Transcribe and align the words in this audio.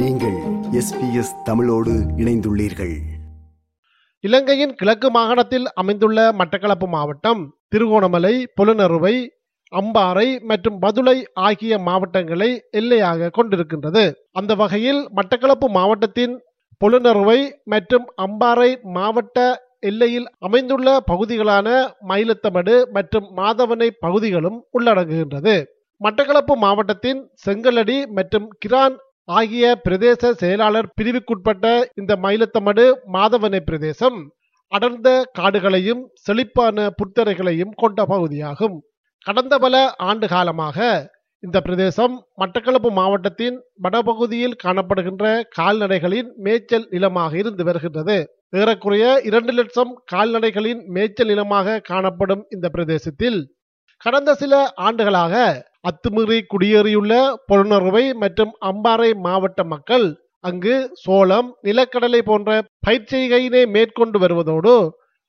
நீங்கள் 0.00 0.36
எஸ்பிஎஸ் 0.78 1.30
தமிழோடு 1.46 1.92
இணைந்துள்ளீர்கள். 2.20 2.92
இலங்கையின் 4.24 4.74
கிழக்கு 4.80 5.08
மாகாணத்தில் 5.16 5.66
அமைந்துள்ள 5.80 6.18
மட்டக்களப்பு 6.40 6.86
மாவட்டம் 6.94 7.40
திருகோணமலை 7.68 8.32
புலனறுவை 8.58 9.14
அம்பாறை 9.80 10.26
மற்றும் 10.50 10.76
பதுளை 10.84 11.16
ஆகிய 11.46 11.78
மாவட்டங்களை 11.78 12.50
எல்லையாக 12.80 13.30
கொண்டிருக்கின்றது. 13.38 14.04
அந்த 14.32 14.54
வகையில் 14.62 15.00
மட்டக்களப்பு 15.18 15.70
மாவட்டத்தின் 15.78 16.36
புலனறுவை 16.84 17.40
மற்றும் 17.74 18.06
அம்பாறை 18.26 18.70
மாவட்ட 18.98 19.48
எல்லையில் 19.90 20.30
அமைந்துள்ள 20.38 21.00
பகுதிகளான 21.10 21.68
மயிலத்தமடு 22.12 22.76
மற்றும் 22.98 23.28
மாதவனை 23.40 23.90
பகுதிகளும் 24.06 24.60
உள்ளடங்குகின்றது. 24.78 25.56
மட்டக்களப்பு 26.00 26.56
மாவட்டத்தின் 26.64 27.20
செங்கலடி 27.44 28.00
மற்றும் 28.16 28.48
கிரான் 28.64 28.96
ஆகிய 29.28 29.64
பிரதேச 29.84 30.30
செயலாளர் 30.32 30.88
பிரிவுக்குட்பட்ட 30.98 31.64
இந்த 31.94 32.12
மயிலத்தமடு 32.22 32.84
மாதவனை 33.12 33.60
பிரதேசம் 33.60 34.18
அடர்ந்த 34.72 35.08
காடுகளையும் 35.38 36.02
செழிப்பான 36.24 36.86
புத்தரைகளையும் 36.98 37.74
கொண்ட 37.76 37.98
பகுதியாகும். 38.04 38.76
கடந்த 39.26 39.54
பல 39.58 39.74
ஆண்டு 40.08 40.26
காலமாக 40.28 40.88
இந்த 41.42 41.58
பிரதேசம் 41.60 42.14
மட்டக்களப்பு 42.40 42.90
மாவட்டத்தின் 42.90 43.56
வடபகுதியில் 43.82 44.58
காணப்படுகின்ற 44.64 45.24
கால்நடைகளின் 45.58 46.30
மேய்ச்சல் 46.44 46.88
நிலமாக 46.90 47.32
இருந்து 47.38 47.64
வருகின்றது. 47.64 48.18
ஏறக்குறைய 48.56 49.06
இரண்டு 49.28 49.52
லட்சம் 49.52 49.92
கால்நடைகளின் 50.12 50.82
மேய்ச்சல் 50.96 51.30
நிலமாக 51.32 51.78
காணப்படும் 51.90 52.44
இந்த 52.48 52.66
பிரதேசத்தில் 52.68 53.38
கடந்த 54.00 54.30
சில 54.34 54.54
ஆண்டுகளாக 54.86 55.34
அத்துமீறி 55.88 56.38
குடியேறியுள்ள 56.52 57.12
பொருணர்வை 57.50 58.04
மற்றும் 58.22 58.52
அம்பாறை 58.70 59.10
மாவட்ட 59.26 59.60
மக்கள் 59.64 60.06
அங்கு 60.44 60.74
சோளம் 61.02 61.48
நிலக்கடலை 61.66 62.20
போன்ற 62.20 62.50
பயிற்சிகையினை 62.86 63.62
மேற்கொண்டு 63.74 64.18
வருவதோடு 64.18 64.74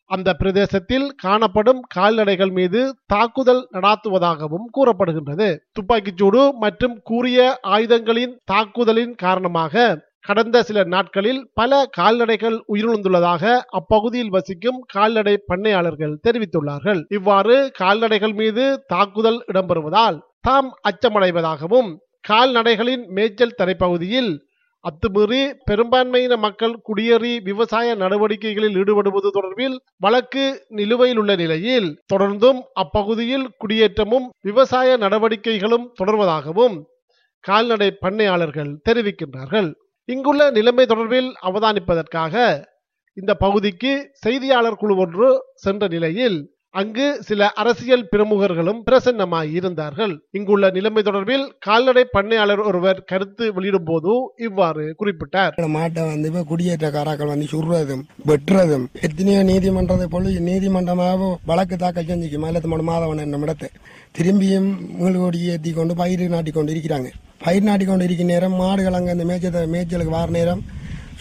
அந்த 0.10 0.30
பிரதேசத்தில் 0.34 1.08
காணப்படும் 1.24 1.82
கால்நடைகள் 1.96 2.52
மீது 2.52 2.80
தாக்குதல் 3.14 3.62
நடாத்துவதாகவும் 3.76 4.68
கூறப்படுகின்றது. 4.78 5.50
துப்பாக்கிச்சூடு 5.78 6.44
மற்றும் 6.64 6.96
கூறிய 7.10 7.40
ஆயுதங்களின் 7.76 8.34
தாக்குதலின் 8.52 9.14
காரணமாக 9.16 9.84
கடந்த 10.28 10.58
சில 10.70 10.80
நாட்களில் 10.94 11.42
பல 11.60 11.82
கால்நடைகள் 11.98 12.58
உயிரிழந்துள்ளதாக 12.74 13.44
அப்பகுதியில் 13.80 14.34
வசிக்கும் 14.36 14.80
கால்நடை 14.94 15.36
பண்ணையாளர்கள் 15.52 16.20
தெரிவித்துள்ளார்கள். 16.26 17.02
இவ்வாறு 17.18 17.56
கால்நடைகள் 17.82 18.36
மீது 18.42 18.66
தாக்குதல் 18.94 19.40
இடம்பெறுவதால் 19.52 20.18
தாம் 20.44 20.70
அச்சமடைவதாகவும் 20.90 21.90
கால்நடைகளின் 22.28 23.04
மேய்ச்சல் 23.08 23.58
தரைப்பகுதியில் 23.58 24.32
அத்துமீறி 24.84 25.40
பெரும்பான்மையின 25.70 26.38
மக்கள் 26.38 26.76
குடியேறி 26.82 27.32
விவசாய 27.40 27.96
நடவடிக்கைகளில் 27.96 28.76
ஈடுபடுவது 28.76 29.30
தொடர்பில் 29.30 29.76
வழக்கு 29.98 30.66
நிலுவையில் 30.70 31.18
உள்ள 31.18 31.36
நிலையில் 31.36 31.90
தொடர்ந்தும் 32.14 32.60
அப்பகுதியில் 32.74 33.48
குடியேற்றமும் 33.58 34.28
விவசாய 34.42 34.98
நடவடிக்கைகளும் 34.98 35.90
தொடர்வதாகவும் 36.00 36.78
கால்நடை 37.44 37.90
பண்ணையாளர்கள் 38.02 38.72
தெரிவிக்கின்றார்கள். 38.90 39.70
இங்குள்ள 40.06 40.52
நிலைமை 40.52 40.86
தொடர்பில் 40.86 41.30
அவதானிப்பதற்காக 41.42 42.36
இந்த 43.18 43.34
பகுதிக்கு 43.36 43.92
செய்தியாளர் 44.14 44.78
குழு 44.78 44.96
ஒன்று 44.96 45.30
சென்ற 45.56 45.88
நிலையில் 45.88 46.40
அங்கு 46.74 47.06
சில 47.28 47.42
அரசியல் 47.62 48.04
பிரமுகர்களும் 48.12 48.82
பிரசன்னமாய் 48.88 49.48
இருந்தார்கள். 49.60 50.14
இங்குள்ள 50.38 50.66
நிலைமை 50.76 51.02
தொடர்பில் 51.08 51.46
கால்நடை 51.66 52.04
பண்ணையாளர் 52.16 52.62
ஒருவர் 52.70 53.00
கருத்து 53.12 53.46
வெளியிடும் 53.56 53.88
போது 53.88 54.12
இவ்வாறு 54.48 54.84
குறிப்பிட்டார். 55.00 55.56
மாட்டை 55.78 56.04
வந்து 56.12 56.30
இப்ப 56.32 56.44
குடியேற்றக்காரர்கள் 56.52 57.32
வந்து 57.34 57.48
சுடுறதும் 57.54 58.04
வெட்டுறதும் 58.32 58.86
எத்தனையோ 59.08 59.42
நீதிமன்றத்தை 59.50 60.08
போல 60.14 60.36
நீதிமன்றமாக 60.50 61.32
வழக்கு 61.52 61.78
தாக்கல் 61.86 62.10
செஞ்சுக்கு 62.12 62.44
மயிலத்தமோட 62.46 62.86
மாதவன் 62.92 63.26
என்னும் 63.26 63.46
இடத்தை 63.48 63.72
திரும்பியும் 64.20 64.70
மீள்கொடி 65.02 65.44
ஏற்றி 65.56 65.74
கொண்டு 65.80 65.96
பயிர் 66.04 66.26
நாட்டி 66.36 66.54
கொண்டு 66.54 66.74
இருக்கிறாங்க 66.76 67.12
பயிர் 67.46 67.70
நாட்டி 67.70 67.86
கொண்டு 67.86 68.08
இருக்கிற 68.08 68.30
நேரம் 68.34 68.60
மாடுகள் 68.64 69.00
அங்கே 69.00 69.16
இந்த 69.18 69.28
மேய்ச்சல் 69.32 69.72
மேய்ச்சலுக்கு 69.76 70.18
வார 70.20 70.30
நேரம் 70.40 70.64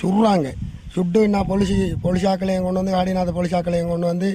சுடுறாங்க. 0.00 0.48
சுட்டு 0.94 1.20
நான் 1.32 1.48
பொலிசி 1.48 1.74
பொலிசாக்களையும் 2.04 2.64
கொண்டு 2.66 2.80
வந்து 2.80 2.94
காடிநாத 2.96 3.32
பொலிசாக்களையும் 3.36 3.90
கொண்டு 3.92 4.06
வந்து 4.10 4.28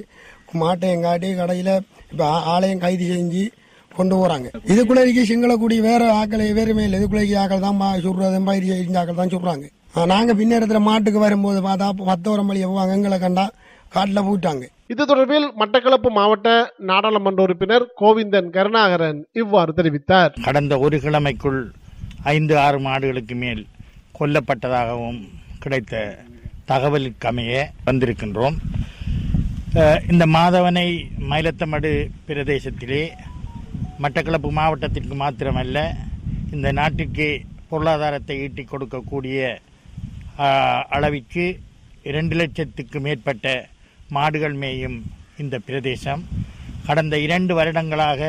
மாட்டையும் 0.59 1.05
காட்டி 1.05 1.29
கடையில் 1.35 1.73
இப்போ 2.11 2.25
ஆளையும் 2.53 2.81
கைது 2.81 3.05
செஞ்சு 3.11 3.43
கொண்டு 3.91 4.15
போறாங்க. 4.15 4.47
இதுக்குள்ள 4.71 5.01
இருக்க 5.03 5.23
சிங்களக்குடி 5.25 5.75
வேற 5.81 6.03
ஆக்களை 6.19 6.45
வேறுமே 6.57 6.83
இல்லை 6.85 6.99
இதுக்குள்ள 6.99 7.41
ஆக்கள் 7.41 7.65
தான் 7.65 7.75
சுடுறதும் 8.05 8.47
பயிர் 8.49 8.65
செஞ்ச 8.71 8.97
ஆக்கள் 9.01 9.19
தான் 9.19 9.33
சுடுறாங்க 9.33 9.65
ஆ, 9.95 10.05
நாங்க 10.05 10.31
பின்னேரத்துல 10.33 10.79
மாட்டுக்கு 10.85 11.19
வரும்போது 11.19 11.59
பார்த்தா 11.61 11.87
பத்தோரம் 12.07 12.47
வழியை 12.49 12.67
போவாங்க. 12.69 12.95
எங்களை 12.97 13.17
கண்டா 13.19 13.43
காட்டில் 13.91 14.25
போயிட்டாங்க 14.27 14.63
இது 14.89 15.03
தொடர்பில் 15.03 15.45
மட்டக்களப்பு 15.59 16.09
மாவட்ட 16.11 16.49
நாடாளுமன்ற 16.89 17.41
உறுப்பினர் 17.45 17.85
கோவிந்தன் 17.99 18.49
கருணாகரன் 18.55 19.19
இவ்வாறு 19.33 19.71
தெரிவித்தார். 19.73 20.33
கடந்த 20.45 20.73
ஒரு 20.79 20.97
கிழமைக்குள் 20.99 21.61
ஐந்து 22.31 22.55
ஆறு 22.59 22.79
மாடுகளுக்கு 22.79 23.35
மேல் 23.35 23.63
கொல்லப்பட்டதாகவும் 24.19 25.21
கிடைத்த 25.59 25.93
தகவலுக்கு 26.67 27.27
அமைய 27.27 27.53
வந்திருக்கின்றோம். 27.87 28.57
இந்த 29.73 30.25
மாதவனை 30.25 30.87
மயிலத்தமடு 31.29 31.91
பிரதேசத்திலே 32.27 33.11
மட்டக்களப்பு 33.99 34.49
மாவட்டத்திற்கு 34.51 35.15
மாத்திரமல்ல 35.15 35.77
இந்த 36.51 36.71
நாட்டிற்கு 36.71 37.27
பொருளாதாரத்தை 37.69 38.35
ஈட்டி 38.37 38.63
கொடுக்கக்கூடிய 38.63 39.39
அளவிற்கு 40.89 41.45
இரண்டு 42.03 42.35
லட்சத்துக்கு 42.35 42.99
மேற்பட்ட 42.99 43.69
மாடுகள் 44.09 44.53
மேயும் 44.53 44.97
இந்த 45.37 45.59
பிரதேசம். 45.59 46.23
கடந்த 46.87 47.17
இரண்டு 47.17 47.53
வருடங்களாக 47.53 48.21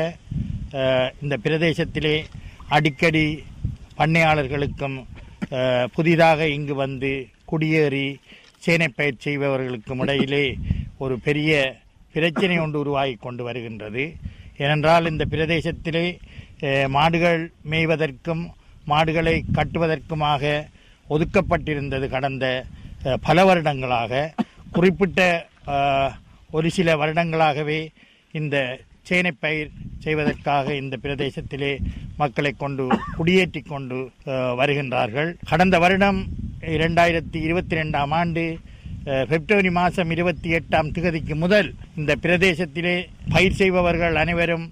இந்த 1.21 1.37
பிரதேசத்திலே 1.37 2.25
அடிக்கடி 2.69 3.43
பண்ணையாளர்களுக்கும் 3.97 4.97
புதிதாக 5.95 6.47
இங்கு 6.47 6.75
வந்து 6.75 7.27
குடியேறி 7.45 8.19
சேனைப்பயிர் 8.65 9.23
செய்பவர்களுக்கும் 9.23 9.99
இடையிலே 9.99 10.57
ஒரு 11.03 11.15
பெரிய 11.27 11.51
பிரச்சனை 12.13 12.55
ஒன்று 12.63 12.77
உருவாகி 12.83 13.15
கொண்டு 13.25 13.43
வருகின்றது. 13.47 14.03
ஏனென்றால் 14.63 15.09
இந்த 15.11 15.23
பிரதேசத்திலே 15.33 16.05
மாடுகள் 16.95 17.41
மேய்வதற்கும் 17.71 18.43
மாடுகளை 18.91 19.35
கட்டுவதற்குமாக 19.57 20.53
ஒதுக்கப்பட்டிருந்தது 21.13 22.05
கடந்த 22.15 22.45
பல 23.27 23.37
வருடங்களாக. 23.49 24.33
குறிப்பிட்ட 24.75 25.19
ஒரு 26.57 26.67
சில 26.77 26.95
வருடங்களாகவே 27.01 27.79
இந்த 28.39 28.55
சேனைப்பயிர் 29.09 29.73
செய்வதற்காக 30.03 30.75
இந்த 30.81 30.95
பிரதேசத்திலே 31.03 31.71
மக்களை 32.21 32.51
கொண்டு 32.63 32.83
குடியேற்றி 33.17 33.61
கொண்டு 33.73 33.99
வருகின்றார்கள். 34.61 35.29
கடந்த 35.51 35.75
வருடம் 35.83 36.19
இரண்டாயிரத்தி 36.77 37.37
இருபத்தி 37.47 37.75
ரெண்டாம் 37.81 38.13
ஆண்டு 38.19 38.45
பிப்ரவரி 39.05 39.71
மாதம் 39.77 40.11
இருபத்தி 40.13 40.49
எட்டாம் 40.57 40.87
திகதிக்கு 40.93 41.35
முதல் 41.41 41.67
இந்த 41.99 42.11
பிரதேசத்திலே 42.23 42.93
பயிர் 43.33 43.57
செய்பவர்கள் 43.59 44.15
அனைவரும் 44.21 44.65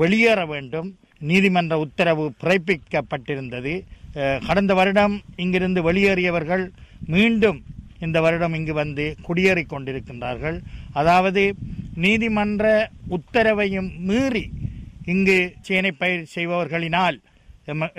வெளியேற 0.00 0.40
வேண்டும். 0.52 0.88
நீதிமன்ற 1.30 1.74
உத்தரவு 1.84 2.24
பிறப்பிக்கப்பட்டிருந்தது. 2.42 3.72
கடந்த 4.46 4.72
வருடம் 4.80 5.16
இங்கிருந்து 5.44 5.82
வெளியேறியவர்கள் 5.88 6.64
மீண்டும் 7.14 7.58
இந்த 8.06 8.20
வருடம் 8.26 8.54
இங்கு 8.58 8.74
வந்து 8.82 9.04
குடியேறிக் 9.26 9.72
கொண்டிருக்கின்றார்கள். 9.72 10.58
அதாவது 11.00 11.44
நீதிமன்ற 12.04 12.64
உத்தரவையும் 13.16 13.90
மீறி 14.08 14.44
இங்கு 15.14 15.38
சேனை 15.66 15.92
பயிர் 16.02 16.32
செய்பவர்களினால் 16.36 17.18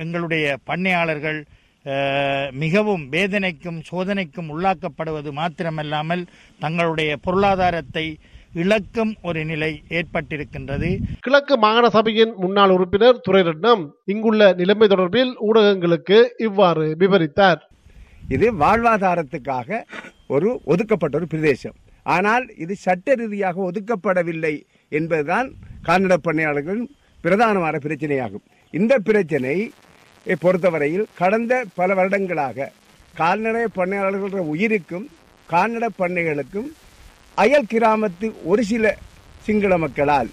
எங்களுடைய 0.03 0.45
பண்ணையாளர்கள் 0.69 1.39
மிகவும் 2.61 3.03
வேதனைக்கும் 3.13 3.79
சோதனைக்கும் 3.89 4.49
உள்ளாக்கப்படுவது 4.53 5.31
மாத்திரமல்லாமல் 5.39 6.23
தங்களுடைய 6.63 7.11
பொருளாதாரத்தை 7.25 8.05
இழக்கும் 8.61 9.11
ஒரு 9.27 9.41
நிலை 9.49 9.71
ஏற்பட்டிருக்கின்றது. 9.97 10.89
கிழக்கு 11.25 11.55
மாகாண 11.63 11.85
சபையின் 11.95 12.33
முன்னாள் 12.43 12.73
உறுப்பினர் 12.75 13.21
துரைரட்னம் 13.25 13.83
இங்குள்ள 14.11 14.51
நிலைமை 14.61 14.87
தொடர்பில் 14.93 15.33
ஊடகங்களுக்கு 15.47 16.19
இவ்வாறு 16.47 16.85
விவரித்தார். 17.01 17.61
இது 18.35 18.47
வாழ்வாதாரத்துக்காக 18.63 19.79
ஒரு 20.35 20.49
ஒதுக்கப்பட்ட 20.73 21.17
ஒரு 21.19 21.27
பிரதேசம். 21.33 21.77
ஆனால் 22.15 22.45
இது 22.63 22.73
சட்ட 22.85 23.15
ரீதியாக 23.21 23.57
ஒதுக்கப்படவில்லை 23.69 24.53
என்பதுதான் 24.99 25.47
கால்நடை 25.87 26.17
பண்ணையாளர்களின் 26.27 26.87
பிரதானமான 27.23 27.75
பிரச்சனையாகும். 27.85 28.45
இந்த 28.73 28.93
பிரச்சனை 29.09 29.57
பொறுத்தவரையில் 30.35 31.05
கடந்த 31.17 31.63
பல 31.75 31.93
வருடங்களாக 31.93 32.71
கால்நடை 33.15 33.63
பண்ணையாளர்கள 33.75 34.41
உயிருக்கும் 34.53 35.07
கால்நடை 35.47 35.89
பண்ணைகளுக்கும் 35.99 36.67
அயல் 37.35 37.69
கிராமத்து 37.73 38.33
ஒரு 38.43 38.63
சில 38.63 38.95
சிங்கள 39.43 39.77
மக்களால் 39.77 40.29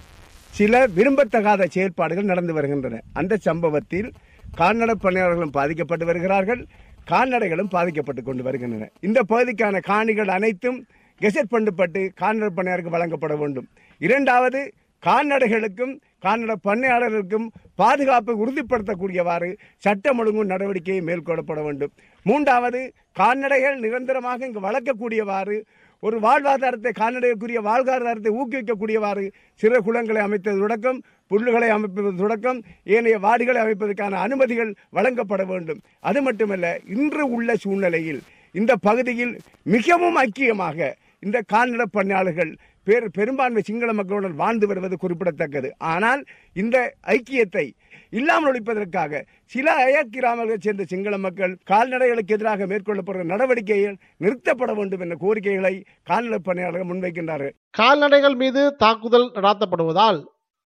சில 0.51 0.87
விரும்பத்தகாத 0.87 1.67
செயல்பாடுகள் 1.67 2.25
நடந்து 2.25 2.53
வருகின்றன. 2.53 3.01
அந்த 3.13 3.37
சம்பவத்தில் 3.37 4.13
கால்நடை 4.55 4.95
பணியாளர்களும் 5.01 5.57
பாதிக்கப்பட்டு 5.59 6.05
வருகிறார்கள் 6.05 6.67
கால்நடைகளும் 7.11 7.71
பாதிக்கப்பட்டு 7.71 8.23
கொண்டு 8.23 8.43
வருகின்றன. 8.43 8.89
இந்த 9.01 9.23
பகுதிக்கான 9.29 9.81
காணிகள் 9.81 10.29
அனைத்தும் 10.29 10.87
கெசட் 11.21 11.53
பண்ணப்பட்டு 11.53 12.11
கால்நடை 12.15 12.51
பண்ணையாருக்கு 12.57 12.95
வழங்கப்பட 12.97 13.37
வேண்டும். 13.37 13.69
இரண்டாவது 13.99 14.73
கால்நடைகளுக்கும் 15.07 15.95
கால்நடை 16.25 16.57
பண்ணையாளர்களுக்கும் 16.67 17.47
பாதுகாப்பை 17.81 18.35
உறுதிப்படுத்தக்கூடியவாறு 18.43 19.49
சட்டம் 19.85 20.21
ஒழுங்கு 20.23 20.45
நடவடிக்கையை 20.53 21.01
மேற்கொள்ளப்பட 21.09 21.61
வேண்டும். 21.67 21.93
மூன்றாவது 22.27 22.81
கால்நடைகள் 23.21 23.77
நிரந்தரமாக 23.85 24.47
இங்கு 24.49 24.67
வளர்க்கக்கூடியவாறு 24.69 25.59
ஒரு 26.03 26.17
வாழ்வாதாரத்தை 26.25 26.91
கால்நடைக்குரிய 27.01 27.59
வாழ்வாதாரத்தை 27.69 28.31
ஊக்குவிக்கக்கூடியவாறு 28.39 29.27
சிறு 29.61 29.79
குளங்களை 29.87 30.23
அமைத்தது 30.27 30.59
தொடக்கம் 30.65 30.99
புல்லுகளை 31.33 31.69
அமைப்பது 31.77 32.11
தொடக்கம் 32.23 32.59
ஏனைய 32.97 33.19
வாடிகளை 33.27 33.61
அமைப்பதற்கான 33.65 34.19
அனுமதிகள் 34.25 34.73
வழங்கப்பட 34.97 35.43
வேண்டும். 35.53 35.81
அது 36.09 36.21
மட்டுமல்ல 36.27 36.67
இன்று 36.97 37.25
உள்ள 37.37 37.57
சூழ்நிலையில் 37.65 38.21
இந்த 38.55 38.73
பகுதியில் 38.87 39.35
மிகவும் 39.75 40.19
ஐக்கியமாக 40.27 40.91
இந்த 41.27 41.39
கால்நடை 41.53 41.87
பண்ணையாளர்கள் 41.97 42.53
பெரு 42.87 43.07
பெரும்பான்மை 43.11 43.63
சிங்கள 43.63 43.93
மக்களுடன் 43.93 44.35
வாழ்ந்து 44.43 44.67
வருவது 44.67 44.97
குறிப்பிடத்தக்கது. 44.97 45.69
ஆனால் 45.93 46.23
இந்த 46.53 46.77
ஐக்கியத்தை 47.17 47.67
இல்லாமல் 48.11 48.49
ஒழிப்பதற்காக 48.51 49.23
சில 49.45 49.67
அயக்கிராமங்களைச் 49.85 50.67
சேர்ந்த 50.67 50.85
சிங்கள 50.93 51.15
மக்கள் 51.19 51.55
கால்நடைகளுக்கு 51.65 52.35
எதிராக 52.37 52.67
மேற்கொள்ளப்படுகிற 52.67 53.25
நடவடிக்கைகள் 53.25 53.97
நிறுத்தப்பட 54.25 54.73
வேண்டும் 54.75 55.01
என்ற 55.01 55.17
கோரிக்கைகளை 55.25 55.75
கால்நடை 56.03 56.39
பணியாளர்கள் 56.39 56.91
முன்வைக்கின்றார்கள். 56.91 57.55
கால்நடைகள் 57.71 58.35
மீது 58.35 58.63
தாக்குதல் 58.77 59.29
நடாத்தப்படுவதால் 59.35 60.21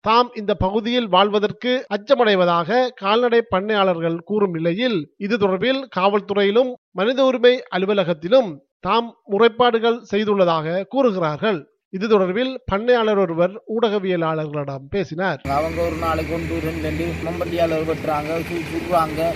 தாம் 0.06 0.30
இந்த 0.34 0.54
பகுதியில் 0.56 1.08
வாழ்வதற்கு 1.08 1.72
அச்சமடைவதாக 1.96 2.80
கால்நடை 2.96 3.40
பண்ணையாளர்கள் 3.54 4.18
கூறும் 4.24 4.52
நிலையில் 4.52 4.98
இது 5.18 5.36
தொடர்பில் 5.38 5.82
காவல்துறையிலும் 5.98 6.72
மனித 6.92 7.20
உரிமை 7.24 7.54
அலுவலகத்திலும் 7.76 8.50
தாம் 8.80 9.08
முறைப்பாடுகள் 9.32 9.98
செய்துள்ளதாக 10.12 10.84
கூறுகிறார்கள். 10.94 11.60
இது 11.90 12.08
தொடர்பில் 12.08 12.58
பண்ணையாளர் 12.72 13.18
ஒருவர் 13.18 13.62
ஊடகவியலாளர்களிடம் 13.80 14.88
பேசினார். 14.90 15.42
அவங்க 15.44 15.82
ஒரு 15.82 15.96
நாளைக்கு 15.96 16.34
ஒன்று 16.34 16.60
ரெண்டு 16.60 17.06
மம்பட்டியாளர் 17.26 17.86
வெட்டுறாங்க 17.86 18.40
சுடுறாங்க 18.50 19.32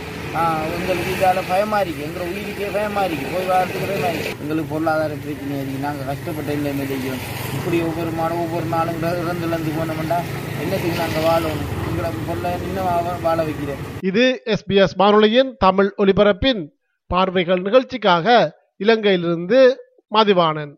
எங்களுக்கு 0.79 1.15
இதால் 1.19 1.43
பயமா 1.49 1.79
இருக்கு 1.79 2.03
எங்களை 2.03 2.27
உயிருக்கே 2.27 2.73
பயமா 2.73 3.03
இருக்கு 3.03 3.25
போய் 3.25 3.43
வரதுக்கு 3.43 3.87
பயமா 3.87 4.07
இருக்கு 4.07 4.35
எங்களுக்கு 4.41 4.73
பொருளாதார 4.73 5.13
பிரச்சனை 5.13 5.55
இருக்கு. 5.55 5.79
நாங்கள் 5.81 6.05
கஷ்டப்பட்ட 6.05 6.53
இந்த 6.53 6.71
நிலையும் 6.71 7.17
இப்படி 7.53 7.81
ஒவ்வொரு 7.81 8.09
மாதம் 8.09 8.37
ஒவ்வொரு 8.37 8.65
நாளும் 8.65 8.97
இற- 8.97 9.19
இறந்து 9.23 9.47
இறந்து 9.47 9.71
போனோம்னா 9.71 10.19
என்னத்துக்கு 10.61 10.97
நாங்கள் 10.97 11.23
வாழணும்? 11.23 11.89
எங்களை 11.89 12.11
பொருளை 12.27 12.51
இன்னும் 12.61 13.21
வாழ 13.21 13.43
வைக்கிறேன். 13.43 13.77
இது 14.01 14.41
எஸ்பிஎஸ் 14.45 14.97
வானொலியின் 14.97 15.55
தமிழ் 15.57 15.93
ஒலிபரப்பின் 15.97 16.69
பார்வைகள் 17.07 17.61
நிகழ்ச்சிக்காக 17.61 18.57
இலங்கையிலிருந்து 18.79 19.75
மதிவாணன். 20.07 20.77